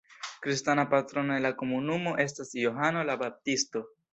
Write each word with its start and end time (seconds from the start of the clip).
Kristana 0.45 0.85
patrono 0.93 1.35
de 1.35 1.43
la 1.47 1.51
komunumo 1.61 2.15
estas 2.27 2.53
Johano 2.63 3.07
la 3.11 3.21
Baptisto. 3.25 3.87